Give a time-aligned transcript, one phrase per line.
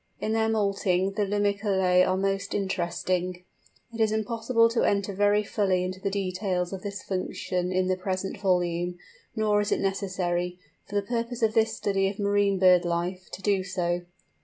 [0.19, 3.43] In their moulting the Limicolæ are most interesting.
[3.93, 7.95] It is impossible to enter very fully into the details of this function in the
[7.95, 8.97] present volume,
[9.35, 10.57] nor is it necessary,
[10.89, 14.01] for the purpose of this study of marine bird life, to do so.